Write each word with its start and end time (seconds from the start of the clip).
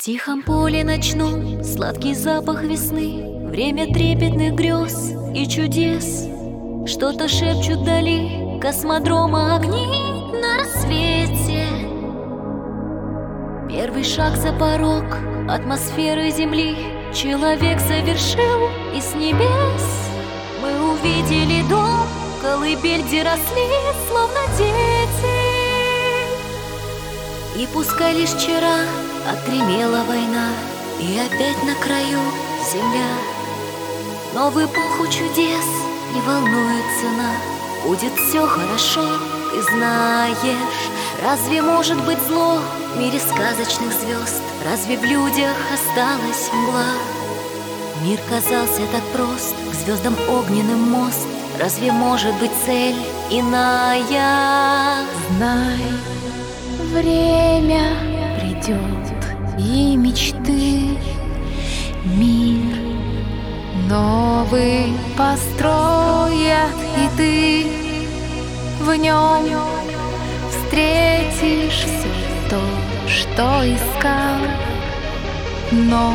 Тихом 0.00 0.44
поле 0.44 0.84
ночном 0.84 1.64
сладкий 1.64 2.14
запах 2.14 2.62
весны, 2.62 3.48
Время 3.50 3.92
трепетных 3.92 4.54
грез 4.54 5.10
и 5.34 5.44
чудес. 5.48 6.28
Что-то 6.86 7.26
шепчут 7.26 7.82
дали 7.82 8.60
космодрома 8.60 9.56
огни 9.56 9.88
на 10.40 10.58
рассвете. 10.58 11.66
Первый 13.68 14.04
шаг 14.04 14.36
за 14.36 14.52
порог 14.52 15.04
атмосферы 15.48 16.30
Земли 16.30 16.76
Человек 17.12 17.80
совершил 17.80 18.68
и 18.94 19.00
с 19.00 19.16
небес 19.16 20.10
Мы 20.62 20.92
увидели 20.92 21.68
дом, 21.68 22.06
колыбель, 22.40 23.02
где 23.02 23.24
росли, 23.24 23.66
словно 24.08 24.46
дети 24.56 25.38
И 27.60 27.66
пускай 27.74 28.14
лишь 28.14 28.30
вчера 28.30 29.07
отгремела 29.28 30.04
война 30.04 30.48
И 31.00 31.18
опять 31.18 31.62
на 31.64 31.74
краю 31.74 32.20
земля 32.72 33.12
Но 34.34 34.50
в 34.50 34.56
эпоху 34.56 35.06
чудес 35.06 35.66
не 36.14 36.20
волнует 36.22 36.84
цена 37.00 37.32
Будет 37.84 38.12
все 38.14 38.46
хорошо, 38.46 39.06
ты 39.52 39.62
знаешь 39.62 40.90
Разве 41.22 41.62
может 41.62 42.02
быть 42.04 42.18
зло 42.28 42.58
в 42.94 42.98
мире 42.98 43.18
сказочных 43.20 43.92
звезд? 43.92 44.42
Разве 44.64 44.96
в 44.96 45.04
людях 45.04 45.56
осталась 45.72 46.50
мгла? 46.52 46.86
Мир 48.02 48.18
казался 48.28 48.82
так 48.92 49.02
прост, 49.12 49.54
к 49.70 49.74
звездам 49.74 50.16
огненным 50.28 50.90
мост 50.90 51.26
Разве 51.60 51.90
может 51.92 52.34
быть 52.36 52.52
цель 52.64 52.96
иная? 53.30 55.04
Знай, 55.28 55.80
время 56.92 57.96
придет 58.38 59.17
и 59.58 59.96
мечты 59.96 60.96
Мир 62.04 62.76
новый 63.88 64.92
построят 65.16 66.74
и 66.96 67.16
ты 67.16 67.66
в 68.80 68.94
нем 68.96 69.58
встретишь 70.50 71.84
все 71.84 72.08
то, 72.48 72.60
что 73.08 73.62
искал, 73.64 74.38
но 75.72 76.14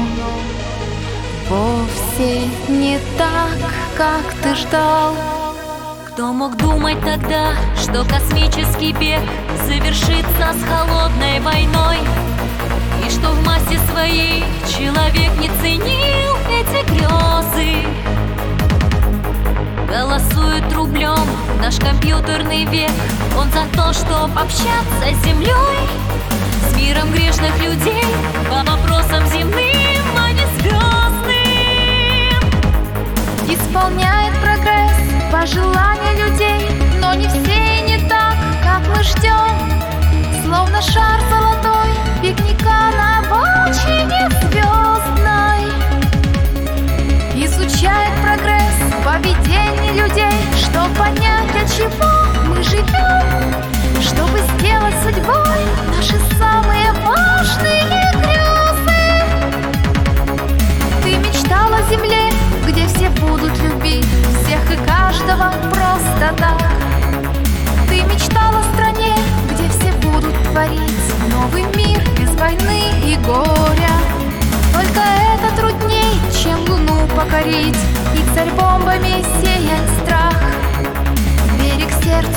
вовсе 1.49 2.41
не 2.69 2.97
так, 3.17 3.57
как 3.97 4.23
ты 4.41 4.55
ждал. 4.55 5.13
Кто 6.07 6.31
мог 6.33 6.57
думать 6.57 6.99
тогда, 7.01 7.53
что 7.75 8.03
космический 8.05 8.93
бег 8.93 9.21
завершится 9.67 10.53
с 10.53 10.63
холодной 10.63 11.39
войной? 11.41 11.97
И 13.05 13.09
что 13.09 13.31
в 13.31 13.45
массе 13.45 13.79
своей 13.91 14.43
человек 14.67 15.31
не 15.39 15.49
ценил 15.61 16.35
эти 16.49 16.85
грезы? 16.89 17.87
Голосует 19.87 20.73
рублем 20.73 21.27
наш 21.59 21.75
компьютерный 21.77 22.65
век 22.65 22.91
Он 23.37 23.49
за 23.51 23.65
то, 23.75 23.93
чтоб 23.93 24.29
общаться 24.37 25.05
с 25.11 25.25
землей 25.25 25.87
С 26.69 26.75
миром 26.75 27.11
грешных 27.11 27.57
людей 27.61 28.02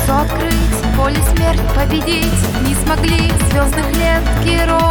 сердцу 0.07 0.15
открыть, 0.15 0.97
поле 0.97 1.23
смерть 1.35 1.61
победить. 1.75 2.33
Не 2.67 2.75
смогли 2.75 3.31
звездных 3.51 3.91
лет 3.93 4.23
герои 4.45 4.86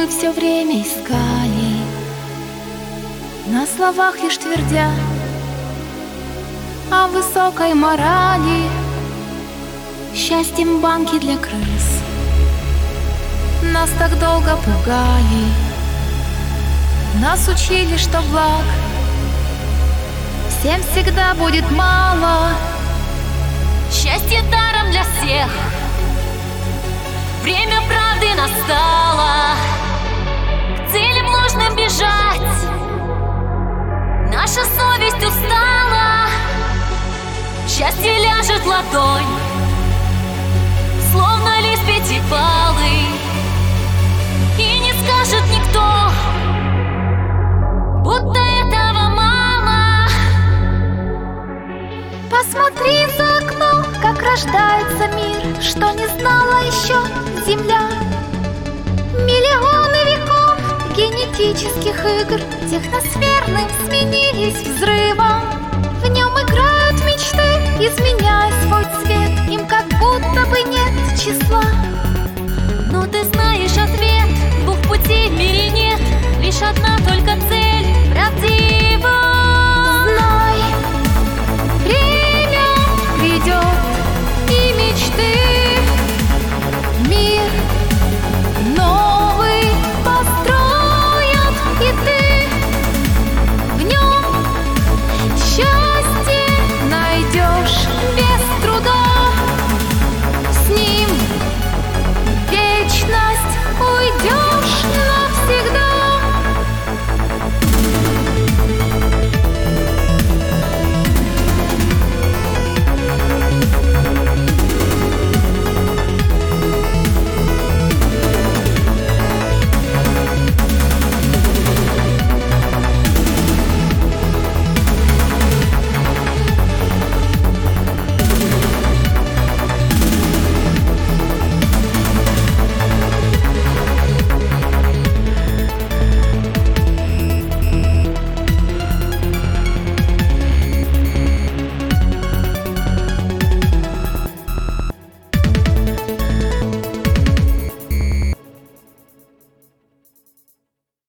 Мы 0.00 0.08
все 0.08 0.32
время 0.32 0.80
искали. 0.80 1.76
На 3.48 3.66
словах 3.66 4.18
лишь 4.22 4.38
твердя 4.38 4.88
О 6.90 7.06
высокой 7.08 7.74
морали. 7.74 8.62
Счастьем 10.14 10.80
банки 10.80 11.18
для 11.18 11.36
крыс. 11.36 12.00
Нас 13.74 13.90
так 13.98 14.18
долго 14.18 14.56
пугали. 14.64 15.44
Нас 17.20 17.46
учили, 17.46 17.98
что 17.98 18.22
благ 18.30 18.64
Всем 20.48 20.80
всегда 20.82 21.34
будет 21.34 21.70
мало 21.72 22.52
Счастье 37.80 38.12
ляжет 38.18 38.66
ладонь 38.66 39.24
Словно 41.10 41.60
лист 41.62 41.82
пятипалый 41.86 43.06
И 44.58 44.78
не 44.80 44.92
скажет 44.92 45.42
никто 45.50 46.10
Будто 48.02 48.38
этого 48.38 49.08
мало 49.08 50.06
Посмотри 52.30 53.06
за 53.16 53.38
окно, 53.38 53.86
как 54.02 54.22
рождается 54.24 55.08
мир, 55.16 55.62
что 55.62 55.90
не 55.92 56.06
знала 56.20 56.60
еще 56.60 57.00
Земля. 57.46 57.88
Миллионы 59.24 60.00
веков 60.04 60.58
генетических 60.94 62.04
игр 62.04 62.40
техносферным 62.68 63.66
сменились 63.86 64.68
взрывом. 64.68 65.59
Изменяя 67.80 68.52
свой 68.62 68.84
цвет, 69.00 69.30
им 69.48 69.59